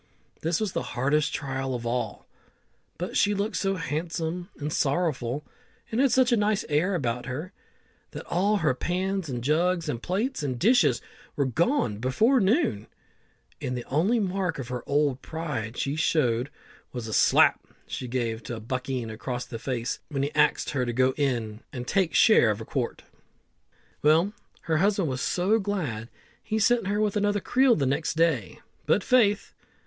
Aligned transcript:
This 0.41 0.59
was 0.59 0.71
the 0.71 0.81
hardest 0.97 1.31
trial 1.31 1.75
of 1.75 1.85
all, 1.85 2.25
but 2.97 3.15
she 3.15 3.35
looked 3.35 3.55
so 3.55 3.75
handsome 3.75 4.49
and 4.57 4.73
sorrowful, 4.73 5.43
and 5.91 6.01
had 6.01 6.11
such 6.11 6.31
a 6.31 6.35
nice 6.35 6.65
air 6.69 6.95
about 6.95 7.27
her, 7.27 7.53
that 8.09 8.25
all 8.25 8.57
her 8.57 8.73
pans, 8.73 9.29
and 9.29 9.43
jugs, 9.43 9.87
and 9.87 10.01
plates, 10.01 10.41
and 10.41 10.57
dishes 10.57 11.03
were 11.35 11.45
gone 11.45 11.99
before 11.99 12.39
noon, 12.39 12.87
and 13.61 13.77
the 13.77 13.85
only 13.89 14.19
mark 14.19 14.57
of 14.57 14.69
her 14.69 14.81
old 14.89 15.21
pride 15.21 15.77
she 15.77 15.95
showed 15.95 16.49
was 16.93 17.07
a 17.07 17.13
slap 17.13 17.63
she 17.85 18.07
gave 18.07 18.49
a 18.49 18.59
buckeen 18.59 19.11
across 19.11 19.45
the 19.45 19.59
face 19.59 19.99
when 20.09 20.23
he 20.23 20.33
axed 20.33 20.71
her 20.71 20.83
to 20.83 20.93
go 20.93 21.13
in 21.15 21.59
an' 21.71 21.85
take 21.85 22.15
share 22.15 22.49
of 22.49 22.59
a 22.59 22.65
quart. 22.65 23.03
Well, 24.01 24.33
her 24.61 24.77
husband 24.77 25.09
was 25.09 25.21
so 25.21 25.59
glad, 25.59 26.09
he 26.41 26.57
sent 26.57 26.87
her 26.87 26.99
with 26.99 27.15
another 27.15 27.39
creel 27.39 27.75
the 27.75 27.85
next 27.85 28.15
day; 28.15 28.61
but 28.87 29.03
faith! 29.03 29.53